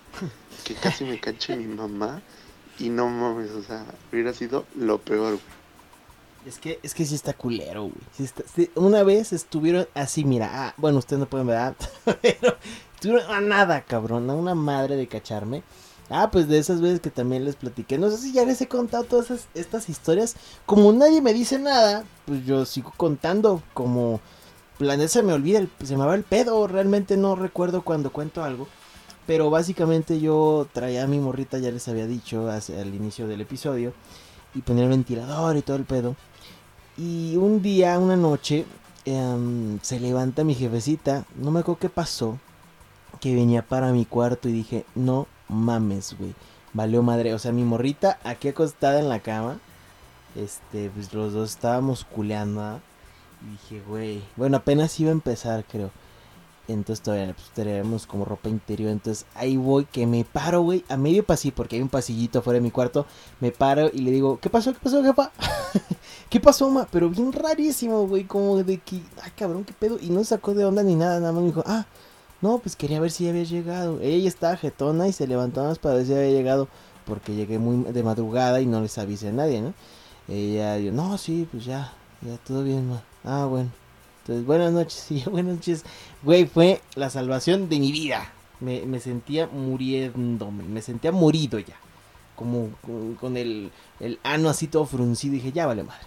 [0.64, 2.22] Que casi me cache mi mamá.
[2.78, 5.64] Y no mames, o sea, hubiera sido lo peor, güey.
[6.46, 7.94] Es que, es que sí está culero, güey.
[8.18, 10.50] Está- una vez estuvieron así, mira.
[10.52, 11.74] Ah, bueno, ustedes no pueden ver, ah,
[12.22, 12.56] pero
[12.94, 14.28] estuvieron a nada, cabrón.
[14.28, 15.62] A una madre de cacharme.
[16.10, 17.96] Ah, pues de esas veces que también les platiqué.
[17.96, 20.36] No sé si ya les he contado todas estas historias.
[20.66, 23.62] Como nadie me dice nada, pues yo sigo contando.
[23.72, 24.20] Como
[24.78, 26.66] la neta se me olvida, el- se me va el pedo.
[26.66, 28.68] Realmente no recuerdo cuando cuento algo.
[29.26, 33.40] Pero básicamente yo traía a mi morrita, ya les había dicho hace- al inicio del
[33.40, 33.92] episodio.
[34.54, 36.14] Y ponía el ventilador y todo el pedo.
[36.96, 38.66] Y un día, una noche,
[39.04, 41.24] em, se levanta mi jefecita.
[41.36, 42.38] No me acuerdo qué pasó.
[43.20, 46.34] Que venía para mi cuarto y dije, no mames, güey.
[46.72, 47.32] Valió madre.
[47.34, 49.58] O sea, mi morrita aquí acostada en la cama.
[50.36, 52.60] Este, pues los dos estábamos culeando.
[52.60, 52.80] ¿ah?
[53.50, 54.22] Dije, güey.
[54.36, 55.90] Bueno, apenas iba a empezar, creo.
[56.66, 58.90] Entonces todavía pues, traíamos como ropa interior.
[58.90, 62.56] Entonces ahí voy, que me paro, güey, a medio pasillo, porque hay un pasillito fuera
[62.56, 63.06] de mi cuarto.
[63.40, 64.72] Me paro y le digo, ¿qué pasó?
[64.72, 65.30] ¿Qué pasó, jefa?
[66.30, 66.88] ¿Qué pasó, ma?
[66.90, 69.98] Pero bien rarísimo, güey, como de que, ay, cabrón, qué pedo.
[70.00, 71.86] Y no sacó de onda ni nada, nada más me dijo, ah,
[72.40, 74.00] no, pues quería ver si había llegado.
[74.00, 76.68] Ella estaba jetona y se levantó más para ver si había llegado,
[77.04, 79.74] porque llegué muy de madrugada y no les avisé a nadie, ¿no?
[80.28, 83.02] Ella dijo, no, sí, pues ya, ya todo bien, ma.
[83.24, 83.70] Ah, bueno.
[84.20, 85.84] Entonces, buenas noches, yo, buenas noches.
[86.22, 88.30] Güey, fue la salvación de mi vida.
[88.60, 91.76] Me, me sentía muriéndome, me sentía morido ya.
[92.36, 95.34] Como con, con el, el ano así todo fruncido.
[95.34, 96.06] Dije, ya vale madre.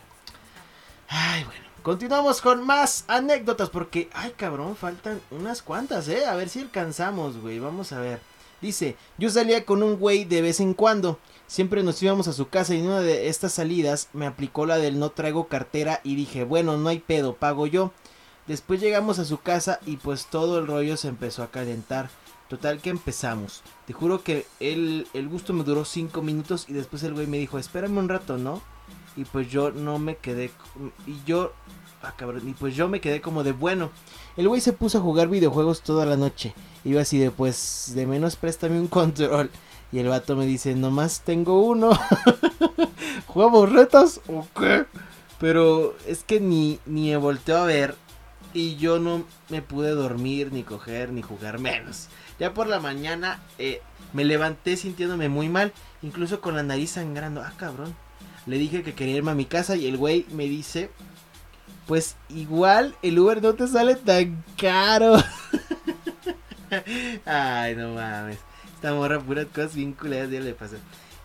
[1.08, 1.68] Ay, bueno.
[1.84, 6.26] Continuamos con más anécdotas porque, ay cabrón, faltan unas cuantas, ¿eh?
[6.26, 7.60] A ver si alcanzamos, güey.
[7.60, 8.20] Vamos a ver.
[8.62, 11.20] Dice, yo salía con un güey de vez en cuando.
[11.48, 14.78] Siempre nos íbamos a su casa y en una de estas salidas me aplicó la
[14.78, 17.92] del no traigo cartera y dije, bueno, no hay pedo, pago yo.
[18.48, 22.10] Después llegamos a su casa y pues todo el rollo se empezó a calentar.
[22.50, 23.62] Total que empezamos.
[23.86, 27.38] Te juro que el, el gusto me duró 5 minutos y después el güey me
[27.38, 28.62] dijo, espérame un rato, ¿no?
[29.18, 30.52] Y pues yo no me quedé...
[31.06, 31.52] Y yo...
[32.02, 32.48] Ah, cabrón.
[32.48, 33.90] Y pues yo me quedé como de bueno.
[34.38, 36.54] El güey se puso a jugar videojuegos toda la noche.
[36.86, 39.50] Iba así de pues de menos préstame un control.
[39.92, 41.92] Y el vato me dice, nomás tengo uno.
[43.28, 44.86] ¿Jugamos retas o qué?
[45.40, 47.96] Pero es que ni, ni me volteó a ver.
[48.54, 52.08] Y yo no me pude dormir, ni coger, ni jugar menos.
[52.40, 53.82] Ya por la mañana eh,
[54.14, 55.74] me levanté sintiéndome muy mal.
[56.02, 57.42] Incluso con la nariz sangrando.
[57.42, 57.96] Ah, cabrón.
[58.46, 60.90] Le dije que quería irme a mi casa y el güey me dice...
[61.86, 65.16] Pues igual el Uber no te sale tan caro.
[67.26, 68.40] Ay, no mames.
[68.78, 70.76] Esta morra puras cosas bien culeras ya le pasó.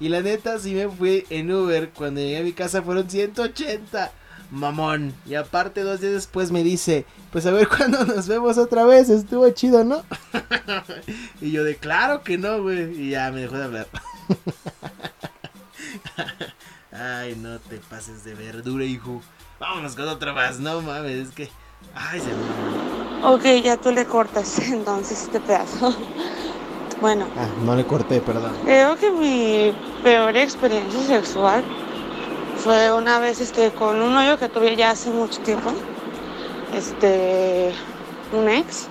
[0.01, 1.91] Y la neta, si me fui en Uber.
[1.91, 4.11] Cuando llegué a mi casa fueron 180.
[4.51, 5.13] Mamón.
[5.27, 9.11] Y aparte, dos días después me dice: Pues a ver cuándo nos vemos otra vez.
[9.11, 10.03] Estuvo chido, ¿no?
[11.43, 12.91] y yo de claro que no, güey.
[12.99, 13.87] Y ya me dejó de hablar.
[16.91, 19.21] Ay, no te pases de verdura, hijo.
[19.61, 20.59] Vámonos con otra más.
[20.59, 21.51] No mames, es que.
[21.95, 23.27] Ay, se me.
[23.27, 25.95] Ok, ya tú le cortas entonces este pedazo.
[27.03, 28.53] Bueno, Ah, no le corté, perdón.
[28.65, 31.65] creo que mi peor experiencia sexual
[32.59, 35.73] fue una vez este, con un novio que tuve ya hace mucho tiempo.
[36.73, 37.75] Este,
[38.33, 38.87] un ex.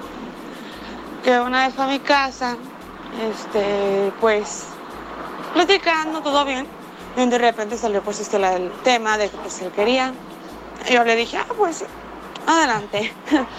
[1.24, 2.58] Que una vez fue a mi casa,
[3.32, 4.65] este, pues,
[5.54, 6.67] platicando, todo bien.
[7.15, 10.13] Y de repente salió pues este el tema de que pues él quería.
[10.89, 11.86] Y yo le dije, ah, pues,
[12.45, 13.13] adelante.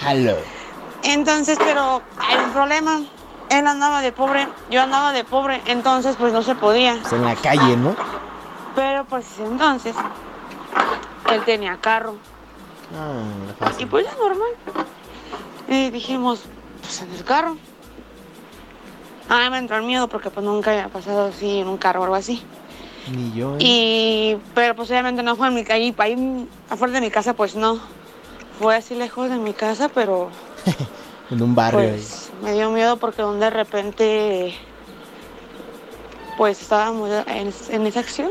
[0.07, 0.37] Hello.
[1.05, 3.01] Entonces, pero hay un problema.
[3.53, 6.97] Él andaba de pobre, yo andaba de pobre, entonces pues no se podía.
[7.03, 7.95] Pues en la calle, ¿no?
[8.75, 9.95] Pero pues entonces,
[11.31, 12.15] él tenía carro.
[12.99, 14.49] Ah, Y pues ya normal.
[15.69, 16.41] Y dijimos,
[16.81, 17.59] pues en el carro.
[19.29, 22.01] A mí me entró el miedo porque pues nunca había pasado así en un carro
[22.01, 22.43] o algo así.
[23.15, 23.57] Ni yo.
[23.57, 23.59] ¿eh?
[23.61, 27.55] Y, pero pues obviamente no fue en mi calle, ahí afuera de mi casa pues
[27.55, 27.79] no.
[28.59, 30.31] Fue así lejos de mi casa, pero
[31.33, 31.81] En un barrio.
[31.81, 31.89] ahí.
[31.93, 34.55] pues me dio miedo porque de repente
[36.37, 38.31] pues estábamos en, en esa acción.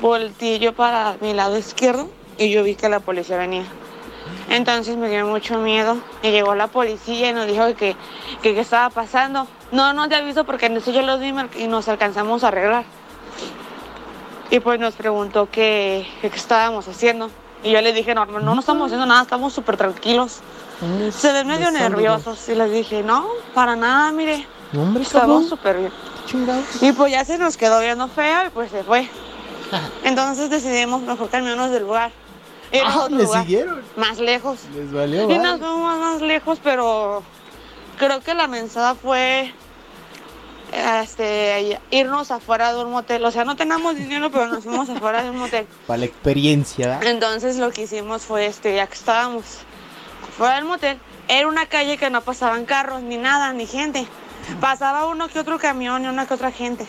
[0.00, 2.08] Volteé yo para mi lado izquierdo
[2.38, 3.64] y yo vi que la policía venía.
[4.48, 7.96] Entonces me dio mucho miedo y llegó la policía y nos dijo que
[8.40, 9.48] que qué estaba pasando.
[9.72, 12.84] No, no te aviso porque en eso yo los vi y nos alcanzamos a arreglar.
[14.50, 17.30] Y pues nos preguntó qué, qué estábamos haciendo.
[17.64, 20.40] Y yo le dije, no, no, no estamos haciendo nada, estamos súper tranquilos.
[21.12, 25.78] Se ven medio nerviosos y les dije, no, para nada, mire, No, hombre, estamos súper
[25.78, 25.92] bien.
[26.26, 26.82] Chingados.
[26.82, 29.08] Y pues ya se nos quedó viendo feo y pues se fue.
[30.02, 32.12] Entonces decidimos mejor cambiarnos del lugar.
[32.82, 33.82] Ah, le lugar, siguieron.
[33.96, 34.60] más lejos.
[34.74, 35.30] Les valió.
[35.30, 37.22] Y nos fuimos más lejos, pero
[37.98, 39.52] creo que la mensada fue
[41.02, 43.24] este, irnos afuera de un motel.
[43.24, 45.66] O sea, no teníamos dinero, pero nos fuimos afuera de un motel.
[45.86, 47.04] Para la experiencia, ¿verdad?
[47.04, 49.44] Entonces lo que hicimos fue, este, ya que estábamos
[50.36, 54.06] fuera del motel, era una calle que no pasaban carros, ni nada, ni gente.
[54.60, 56.86] Pasaba uno que otro camión y una que otra gente.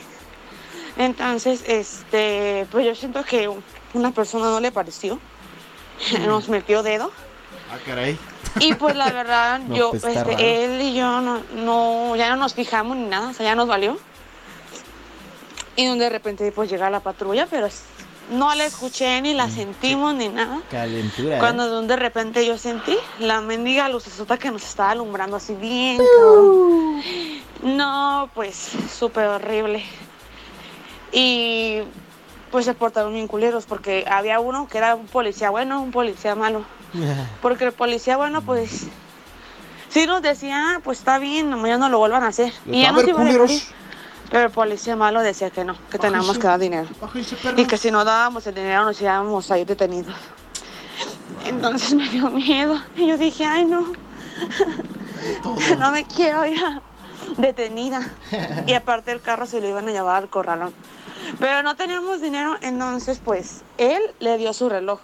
[0.98, 3.50] Entonces, este, pues yo siento que
[3.94, 5.20] una persona no le pareció.
[6.26, 7.12] Nos metió dedo.
[7.72, 8.18] Ah, caray.
[8.60, 12.36] Y pues la verdad, No, yo, pues, este, él y yo no, no, ya no
[12.38, 13.98] nos fijamos ni nada, o sea, ya nos valió.
[15.76, 17.68] Y de repente pues llega la patrulla, pero
[18.32, 20.62] no la escuché ni la sentimos ni nada.
[20.70, 21.36] Calentura.
[21.36, 21.40] ¿eh?
[21.40, 27.02] Cuando de repente yo sentí la mendiga lucesota que nos estaba alumbrando así bien, cabrón.
[27.64, 29.84] No, pues súper horrible.
[31.12, 31.80] Y
[32.52, 36.36] pues se portaron bien culeros porque había uno que era un policía bueno, un policía
[36.36, 36.64] malo.
[37.42, 38.88] Porque el policía, bueno, pues
[39.90, 42.54] sí nos decía, "Ah, pues está bien, nomás ya no lo vuelvan a hacer.
[42.66, 43.26] Y ya nos iba a.
[44.30, 46.88] Pero el policía malo decía que no, que teníamos que dar dinero.
[47.56, 50.16] Y que si no dábamos el dinero nos íbamos a ir detenidos.
[51.46, 52.82] Entonces me dio miedo.
[52.96, 53.86] Y yo dije, ay no,
[55.80, 56.62] no me quiero ir
[57.38, 58.02] detenida.
[58.68, 60.74] Y aparte el carro se lo iban a llevar al corralón.
[61.40, 65.00] Pero no teníamos dinero, entonces pues él le dio su reloj.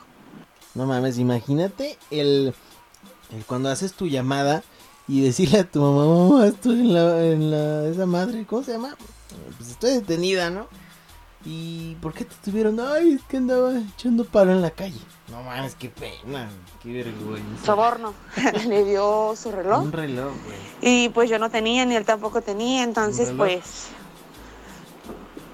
[0.74, 2.54] No mames, imagínate el,
[3.34, 4.64] el cuando haces tu llamada
[5.12, 8.72] y decirle a tu mamá, mamá, estoy en la, en la, esa madre, ¿cómo se
[8.72, 8.96] llama?
[9.58, 10.68] Pues estoy detenida, ¿no?
[11.44, 12.80] ¿Y por qué te tuvieron?
[12.80, 15.00] Ay, es que andaba echando paro en la calle.
[15.30, 16.50] No mames, qué pena,
[16.84, 17.66] qué vergüenza.
[17.66, 18.14] Soborno.
[18.68, 19.82] le dio su reloj.
[19.84, 20.58] Un reloj, güey.
[20.82, 23.88] Y pues yo no tenía, ni él tampoco tenía, entonces pues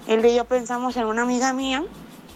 [0.07, 1.83] él y yo pensamos en una amiga mía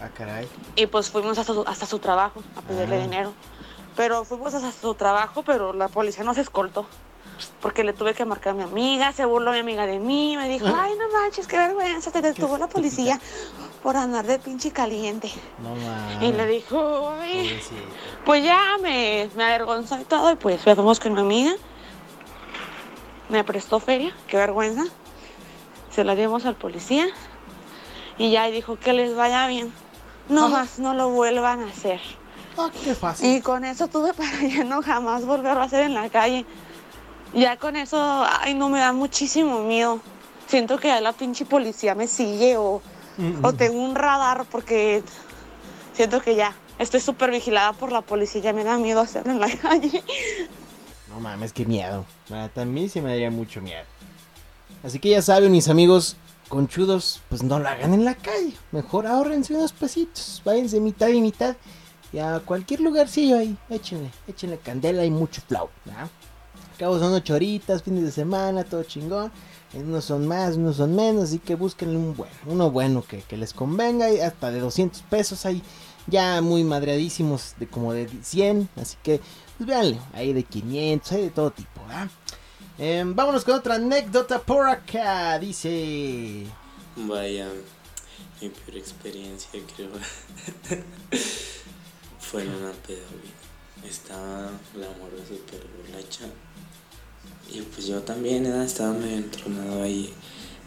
[0.00, 0.48] Ah, caray.
[0.76, 3.02] y pues fuimos hasta su, hasta su trabajo a pedirle Ah.
[3.02, 3.32] dinero.
[3.96, 6.86] Pero fuimos hasta su trabajo, pero la policía nos escoltó.
[7.60, 10.48] Porque le tuve que marcar a mi amiga, se burló mi amiga de mí, me
[10.48, 13.20] dijo, ay no manches, qué vergüenza, te detuvo la policía
[13.82, 15.30] por andar de pinche caliente.
[15.62, 16.22] No mames.
[16.22, 17.60] Y le dijo, ay,
[18.24, 21.52] pues ya me, me avergonzó y todo, y pues fuimos con mi amiga.
[23.28, 24.84] Me prestó feria, qué vergüenza.
[25.94, 27.06] Se la dimos al policía.
[28.18, 29.72] Y ya dijo que les vaya bien.
[30.28, 32.00] No más, no lo vuelvan a hacer.
[32.56, 33.36] Ah, qué fácil.
[33.36, 36.44] Y con eso tuve para ya no jamás volverlo a hacer en la calle.
[37.34, 40.00] Ya con eso, ay, no me da muchísimo miedo.
[40.46, 42.82] Siento que ya la pinche policía me sigue o,
[43.42, 45.02] o tengo un radar porque
[45.94, 48.42] siento que ya estoy súper vigilada por la policía.
[48.42, 50.02] Ya me da miedo hacerlo en la calle.
[51.08, 52.04] No mames, qué miedo.
[52.28, 53.84] La neta, A mí sí me daría mucho miedo.
[54.82, 56.16] Así que ya saben, mis amigos
[56.48, 58.52] conchudos, pues no lo hagan en la calle.
[58.72, 60.42] Mejor ahorrense unos pesitos.
[60.44, 61.56] Váyanse mitad y mitad.
[62.12, 65.70] Y a cualquier lugarcillo ahí, échenle, échenle candela y mucho flow.
[66.82, 69.30] Cabo son ocho horitas, fines de semana, todo chingón.
[69.72, 73.36] Unos son más, unos son menos, así que búsquenle un bueno, uno bueno que, que
[73.36, 75.62] les convenga, y hasta de 200 pesos ahí,
[76.08, 79.20] ya muy madreadísimos, de como de 100, así que
[79.56, 82.08] pues véanle, hay de 500, hay de todo tipo, ¿verdad?
[82.78, 85.38] Em, vámonos con otra anécdota por acá.
[85.38, 86.48] Dice.
[86.96, 87.48] Vaya,
[88.40, 89.90] mi peor experiencia creo
[92.18, 93.41] fue en una peda, güey.
[93.88, 96.26] Estaba la morra súper borracha.
[97.50, 98.64] Y pues yo también ¿eh?
[98.64, 100.12] estaba medio entronado ahí.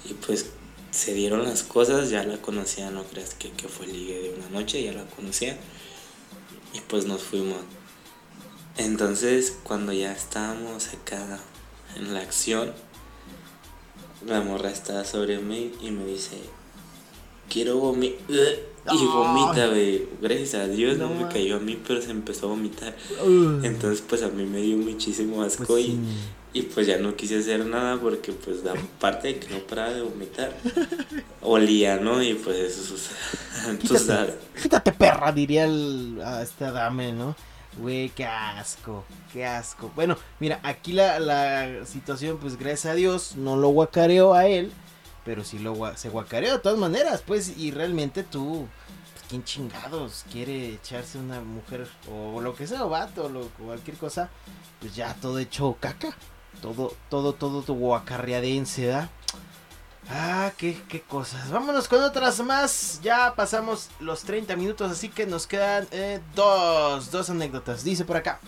[0.10, 0.48] Y pues
[0.92, 4.50] se dieron las cosas, ya la conocía, no creas que, que fue ligue de una
[4.50, 5.58] noche, ya la conocía.
[6.74, 7.60] Y pues nos fuimos.
[8.78, 11.40] Entonces, cuando ya estábamos acá
[11.96, 12.74] en la acción,
[14.26, 16.38] la morra estaba sobre mí y me dice,
[17.50, 18.75] quiero vomitar.
[18.92, 20.08] Y vomita, güey.
[20.22, 22.96] Gracias a Dios no, me cayó a mí, pero se empezó a vomitar.
[23.64, 26.00] Entonces, pues a mí me dio muchísimo asco Pues y, sí.
[26.54, 30.02] y pues ya no quise hacer nada porque pues aparte de que no paraba de
[30.02, 30.56] vomitar,
[31.42, 32.22] olía, ¿no?
[32.22, 34.36] Y pues eso, tú Quítate, sabes.
[34.62, 37.36] quítate perra, diría el, a esta dame, ¿no?
[37.78, 39.92] Güey, qué asco, qué asco.
[39.96, 44.72] Bueno, mira, aquí la, la situación, pues gracias a Dios, no lo guacareó a él,
[45.26, 48.68] pero sí lo se guacareó de todas maneras, pues, y realmente tú,
[49.14, 53.98] pues, ¿quién chingados quiere echarse una mujer o lo que sea, o vato, o cualquier
[53.98, 54.30] cosa?
[54.80, 56.16] Pues ya todo hecho caca,
[56.62, 59.10] todo, todo, todo tu guacarreadense, ¿verdad?
[60.08, 61.50] Ah, qué, qué cosas.
[61.50, 63.00] Vámonos con otras más.
[63.02, 67.84] Ya pasamos los 30 minutos, así que nos quedan eh, dos, dos anécdotas.
[67.84, 68.40] Dice por acá.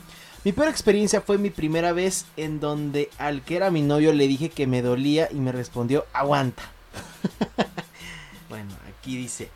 [0.44, 4.28] Mi peor experiencia fue mi primera vez en donde al que era mi novio le
[4.28, 6.64] dije que me dolía y me respondió, aguanta.
[8.50, 9.50] bueno, aquí dice,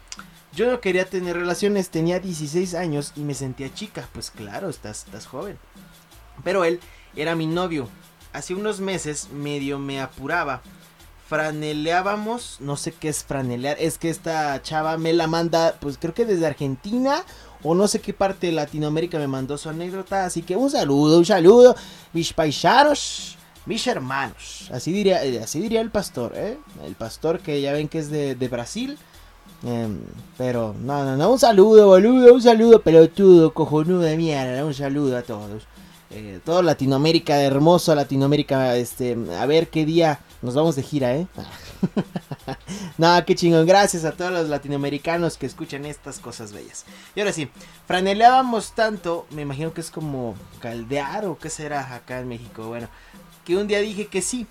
[0.54, 4.10] yo no quería tener relaciones, tenía 16 años y me sentía chica.
[4.12, 5.58] Pues claro, estás, estás joven.
[6.44, 6.80] Pero él
[7.16, 7.88] era mi novio.
[8.34, 10.62] Hace unos meses medio me apuraba
[11.32, 16.14] franeleábamos, no sé qué es franelear, es que esta chava me la manda, pues creo
[16.14, 17.24] que desde Argentina
[17.64, 21.18] o no sé qué parte de Latinoamérica me mandó su anécdota, así que un saludo,
[21.18, 21.76] un saludo,
[22.14, 26.58] mis paisanos, mis hermanos, así diría, eh, así diría el pastor, ¿eh?
[26.86, 28.98] el pastor que ya ven que es de, Brasil,
[29.64, 30.00] em,
[30.38, 35.18] pero no, no, no, un saludo, boludo, un saludo pelotudo, cojonudo de mierda, un saludo
[35.18, 35.68] a todos.
[36.14, 41.26] Eh, todo Latinoamérica, hermoso Latinoamérica, este, a ver qué día nos vamos de gira, ¿eh?
[42.98, 46.86] no, qué chingón, gracias a todos los latinoamericanos que escuchan estas cosas bellas.
[47.16, 47.50] Y ahora sí,
[47.88, 52.90] franeleábamos tanto, me imagino que es como caldear o qué será acá en México, bueno,
[53.46, 54.48] que un día dije que sí.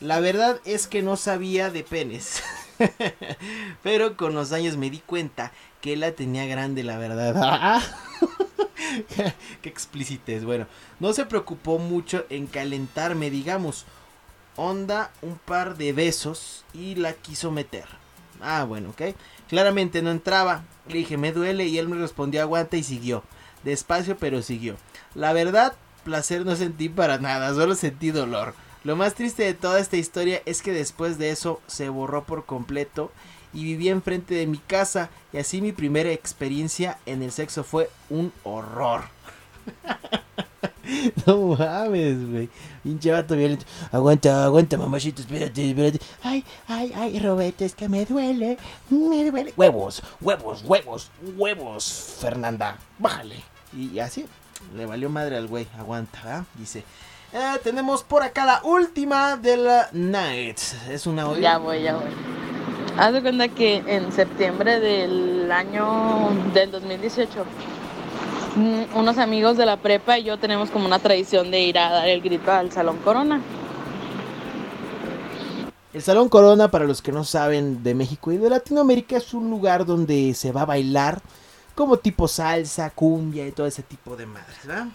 [0.00, 2.42] La verdad es que no sabía de penes.
[3.82, 7.82] Pero con los años me di cuenta que la tenía grande, la verdad.
[9.62, 10.44] Qué explícites.
[10.44, 10.66] Bueno,
[11.00, 13.86] no se preocupó mucho en calentarme, digamos.
[14.56, 17.84] Onda, un par de besos y la quiso meter.
[18.40, 19.14] Ah, bueno, ok.
[19.48, 20.64] Claramente no entraba.
[20.88, 23.22] Le dije, me duele y él me respondió, aguanta y siguió.
[23.64, 24.76] Despacio, pero siguió.
[25.14, 28.54] La verdad, placer no sentí para nada, solo sentí dolor.
[28.84, 32.46] Lo más triste de toda esta historia es que después de eso se borró por
[32.46, 33.10] completo
[33.52, 37.90] y vivía enfrente de mi casa y así mi primera experiencia en el sexo fue
[38.10, 39.02] un horror.
[41.26, 42.48] no mames, güey.
[42.82, 43.64] Pinche vato violento.
[43.92, 46.00] Aguanta, aguanta, mamachito, espérate, espérate.
[46.22, 48.58] Ay, ay, ay, Roberto, es que me duele,
[48.90, 49.52] me duele.
[49.56, 53.36] Huevos, huevos, huevos, huevos, Fernanda, bájale.
[53.76, 54.26] Y así,
[54.74, 56.44] le valió madre al güey, aguanta, ¿verdad?
[56.54, 56.84] Dice.
[57.30, 60.58] Eh, tenemos por acá la última de la night.
[60.88, 61.38] Es una.
[61.38, 62.08] Ya voy, ya voy.
[62.98, 67.44] Haz de cuenta que en septiembre del año del 2018,
[68.56, 71.90] mm, unos amigos de la prepa y yo tenemos como una tradición de ir a
[71.90, 73.40] dar el grito al Salón Corona.
[75.94, 79.48] El Salón Corona, para los que no saben de México y de Latinoamérica, es un
[79.48, 81.20] lugar donde se va a bailar
[81.76, 84.88] como tipo salsa, cumbia y todo ese tipo de madres, ¿verdad?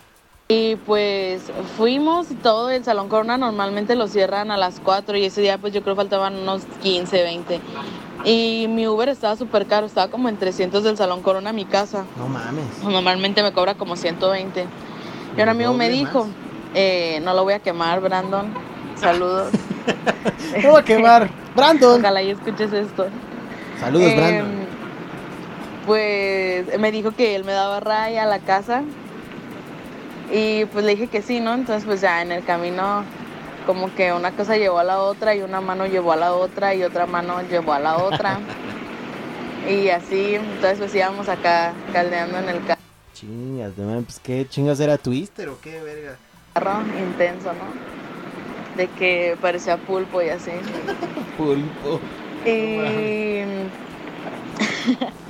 [0.50, 1.42] Y pues
[1.78, 5.74] fuimos todo, el Salón Corona normalmente lo cierran a las 4 y ese día pues
[5.74, 7.60] yo creo faltaban unos 15, 20.
[8.26, 11.66] Y mi Uber estaba súper caro, estaba como en 300 del Salón Corona a mi
[11.66, 12.04] casa.
[12.18, 12.66] No mames.
[12.84, 14.66] Normalmente me cobra como 120.
[15.38, 16.28] Y un amigo me dijo,
[16.76, 18.54] eh, no lo voy a quemar, Brandon.
[18.96, 19.52] Saludos.
[20.64, 21.30] No va a quemar.
[21.56, 22.00] Brandon.
[22.00, 23.08] Ojalá y escuches esto.
[23.80, 24.68] Saludos, Em, Brandon.
[25.86, 28.84] Pues me dijo que él me daba raya a la casa.
[30.32, 31.54] Y pues le dije que sí, ¿no?
[31.54, 33.04] Entonces pues ya en el camino
[33.66, 36.76] como que una cosa llevó a la otra y una mano llevó a la otra
[36.76, 38.40] y otra mano llevó a la otra.
[39.70, 42.62] y así, entonces pues íbamos acá caldeando en el
[43.14, 46.18] Chingas, de man, pues qué chingas era Twister o qué verga.
[46.54, 48.76] carro, intenso, ¿no?
[48.76, 50.52] De que parecía pulpo y así.
[51.38, 52.00] Pulpo.
[52.46, 53.44] Y...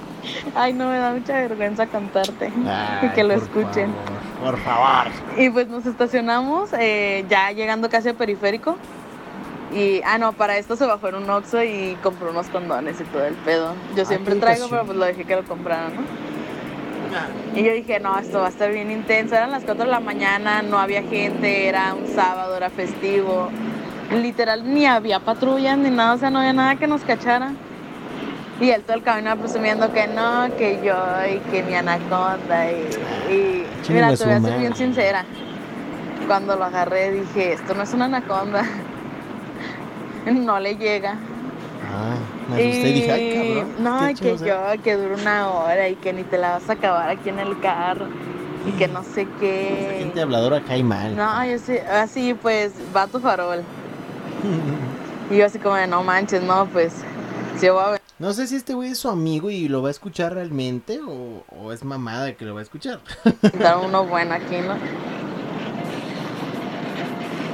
[0.55, 2.51] Ay, no, me da mucha vergüenza cantarte.
[2.67, 3.93] Ay, que lo por escuchen.
[3.93, 4.23] favor.
[4.55, 5.07] Por favor.
[5.37, 8.75] Y pues nos estacionamos, eh, ya llegando casi al periférico.
[9.73, 13.03] Y, ah, no, para esto se bajó en un Oxxo y compró unos condones y
[13.05, 13.73] todo el pedo.
[13.95, 16.01] Yo Ah, siempre traigo, pero pues lo dejé que lo compraran, ¿no?
[17.55, 19.35] Y yo dije, no, esto va a estar bien intenso.
[19.35, 23.49] Eran las 4 de la mañana, no había gente, era un sábado, era festivo.
[24.11, 27.51] Literal, ni había patrullas ni nada, o sea, no había nada que nos cachara.
[28.61, 30.95] Y él todo el camino presumiendo que no, que yo
[31.29, 32.71] y que mi anaconda.
[32.71, 35.25] Y, mira, te voy a ser bien sincera.
[36.27, 38.63] Cuando lo agarré dije, esto no es una anaconda.
[40.25, 41.17] No le llega.
[41.91, 42.15] Ah,
[42.49, 43.83] me asusté y dije, ay, cabrón.
[43.83, 46.73] No, y que yo, que dura una hora y que ni te la vas a
[46.73, 48.07] acabar aquí en el carro.
[48.65, 49.97] Y que no sé qué.
[49.99, 51.13] gente habladora cae mal.
[51.17, 53.63] No, yo sí, así pues, va tu farol.
[55.31, 56.93] Y yo así como de, no manches, no, pues,
[57.57, 59.89] si yo voy a No sé si este güey es su amigo y lo va
[59.89, 63.01] a escuchar realmente o, o es mamada que lo va a escuchar.
[63.59, 64.77] dar uno bueno aquí, ¿no?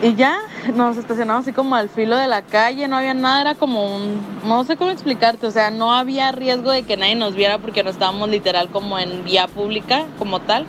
[0.03, 0.37] Y ya
[0.75, 4.21] nos estacionamos así como al filo de la calle, no había nada, era como un,
[4.45, 7.83] no sé cómo explicarte, o sea, no había riesgo de que nadie nos viera porque
[7.83, 10.67] no estábamos literal como en vía pública, como tal,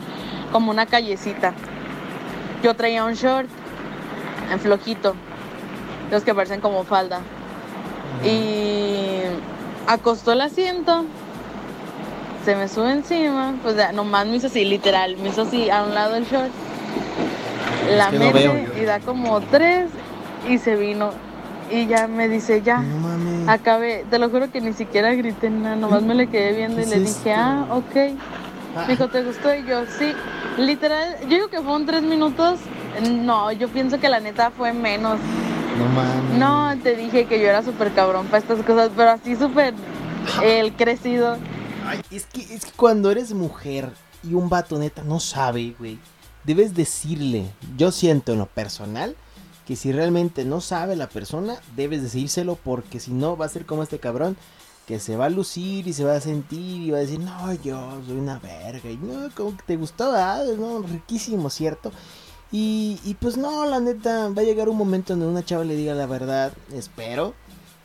[0.50, 1.52] como una callecita.
[2.62, 3.50] Yo traía un short
[4.50, 5.14] en flojito,
[6.10, 7.20] los que parecen como falda.
[8.24, 9.24] Y
[9.94, 11.04] acostó el asiento,
[12.44, 15.82] se me sube encima, pues ya, nomás me hizo así, literal, me hizo así a
[15.82, 16.50] un lado el short.
[17.96, 19.88] La que no mete veo y da como tres
[20.48, 21.10] y se vino.
[21.72, 24.04] Y ya me dice, ya, No acabé.
[24.10, 26.84] Te lo juro que ni siquiera grité nada, nomás me le quedé viendo ¿Qué y
[26.84, 27.32] es le dije, esto?
[27.36, 28.16] ah, ok.
[28.76, 29.54] Ah, Me dijo, ¿te gustó?
[29.54, 30.12] Y yo, sí.
[30.58, 32.58] Literal, yo digo que fueron tres minutos.
[33.12, 35.18] No, yo pienso que la neta fue menos.
[35.78, 36.38] No mames.
[36.38, 39.74] No, te dije que yo era súper cabrón para estas cosas, pero así súper
[40.42, 41.36] el crecido.
[41.86, 43.90] Ay, es que, es que cuando eres mujer
[44.22, 45.98] y un vato neta no sabe, güey,
[46.44, 47.46] debes decirle,
[47.76, 49.16] yo siento en lo personal,
[49.66, 53.66] que si realmente no sabe la persona, debes decírselo porque si no va a ser
[53.66, 54.36] como este cabrón
[54.86, 57.52] que se va a lucir y se va a sentir y va a decir, no,
[57.62, 61.92] yo soy una verga, y no, como que te gustó, ah, no, riquísimo, ¿cierto?
[62.52, 65.94] Y, pues no, la neta, va a llegar un momento donde una chava le diga
[65.94, 67.34] la verdad, espero.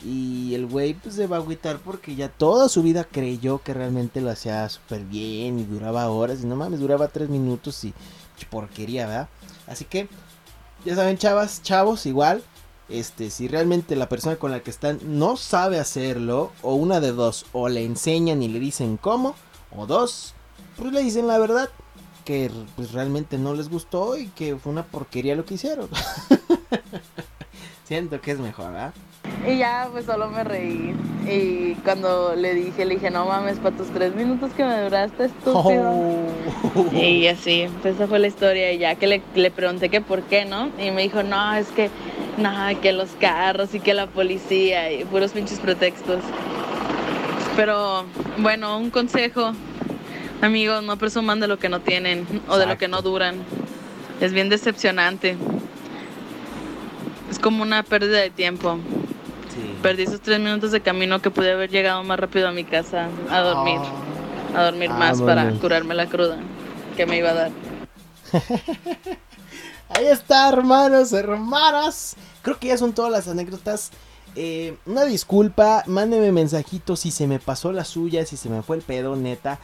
[0.04, 3.74] Y el güey pues se va a agüitar porque ya toda su vida creyó que
[3.74, 6.42] realmente lo hacía súper bien y duraba horas.
[6.44, 7.94] Y no mames, duraba tres minutos y
[8.50, 9.30] porquería, ¿verdad?
[9.68, 10.08] Así que,
[10.84, 12.44] ya saben, chavas, chavos, igual.
[12.88, 17.12] Este, si realmente la persona con la que están no sabe hacerlo, o una de
[17.12, 19.36] dos, o le enseñan y le dicen cómo,
[19.76, 20.36] o dos,
[20.78, 21.70] pues le dicen la verdad,
[22.26, 25.88] que pues realmente no les gustó y que fue una porquería lo que hicieron.
[27.86, 28.94] Siento que es mejor, ¿verdad?
[29.48, 30.96] Y ya, pues solo me reí.
[31.28, 35.26] Y cuando le dije, le dije, no mames, para tus tres minutos que me duraste,
[35.26, 35.92] estúpido.
[35.92, 36.92] Oh.
[36.94, 38.72] Y así, pues esa fue la historia.
[38.72, 40.72] Y ya que le, le pregunté que por qué, ¿no?
[40.80, 41.92] Y me dijo, no, es que,
[42.40, 46.24] nada, que los carros y que la policía y puros pinches pretextos.
[47.56, 48.06] Pero,
[48.40, 49.54] bueno, un consejo.
[50.42, 53.38] Amigos, no presuman de lo que no tienen o de lo que no duran.
[54.22, 55.38] Es bien decepcionante.
[57.30, 58.78] Es como una pérdida de tiempo.
[59.54, 59.76] Sí.
[59.82, 63.10] Perdí esos tres minutos de camino que pude haber llegado más rápido a mi casa
[63.30, 63.80] a dormir,
[64.56, 66.38] a dormir más para curarme la cruda
[66.96, 67.52] que me iba a dar.
[69.90, 72.16] Ahí está, hermanos, hermanas.
[72.42, 73.92] Creo que ya son todas las anécdotas.
[74.36, 78.78] Eh, una disculpa, mándenme mensajitos si se me pasó la suya, si se me fue
[78.78, 79.60] el pedo, neta.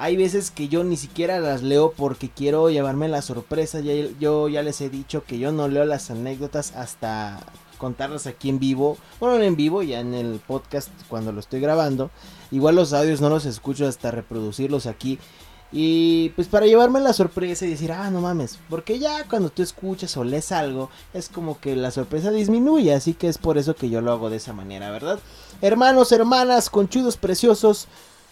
[0.00, 3.80] Hay veces que yo ni siquiera las leo porque quiero llevarme la sorpresa.
[3.80, 7.38] Yo ya les he dicho que yo no leo las anécdotas hasta
[7.76, 8.96] contarlas aquí en vivo.
[9.20, 12.10] Bueno, no en vivo, ya en el podcast cuando lo estoy grabando.
[12.50, 15.18] Igual los audios no los escucho hasta reproducirlos aquí.
[15.70, 19.62] Y pues para llevarme la sorpresa y decir, ah, no mames, porque ya cuando tú
[19.62, 23.76] escuchas o lees algo, es como que la sorpresa disminuye, así que es por eso
[23.76, 25.20] que yo lo hago de esa manera, ¿verdad?
[25.60, 27.86] Hermanos, hermanas, conchudos preciosos,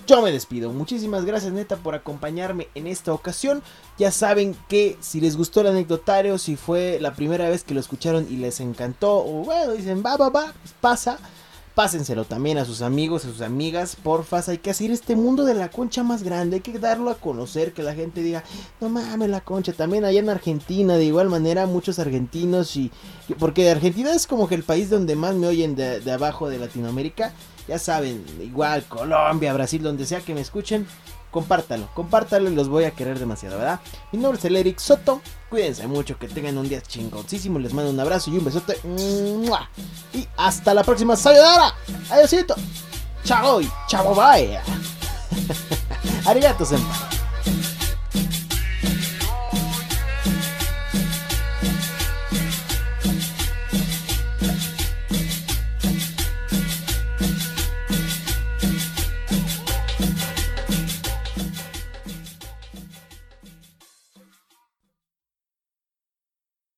[0.07, 0.73] yo me despido.
[0.73, 3.63] Muchísimas gracias neta por acompañarme en esta ocasión.
[3.99, 7.81] Ya saben que si les gustó el anecdotario, si fue la primera vez que lo
[7.81, 11.19] escucharon y les encantó, o bueno, dicen, va, va, va, pues pasa.
[11.75, 14.49] Pásenselo también a sus amigos, a sus amigas, porfas.
[14.49, 16.57] Hay que hacer este mundo de la concha más grande.
[16.57, 18.43] Hay que darlo a conocer, que la gente diga,
[18.81, 19.73] no mames la concha.
[19.73, 22.91] También allá en Argentina, de igual manera, muchos argentinos y...
[23.39, 27.33] Porque Argentina es como que el país donde más me oyen de abajo de Latinoamérica.
[27.69, 30.87] Ya saben, igual Colombia, Brasil, donde sea que me escuchen.
[31.31, 33.81] Compártalo, compártalo los voy a querer demasiado, ¿verdad?
[34.11, 35.21] Mi nombre es el Eric Soto.
[35.51, 37.59] Cuídense mucho, que tengan un día chingoncísimo.
[37.59, 38.79] Les mando un abrazo y un besote.
[40.15, 41.17] Y hasta la próxima.
[41.17, 41.75] ¡Sayonara!
[42.11, 42.55] ¡Adiósito!
[43.25, 43.61] ¡Chao!
[43.61, 44.15] y ¡Chao!
[44.15, 44.59] ¡Bye!
[46.25, 47.18] Arigato, senpai.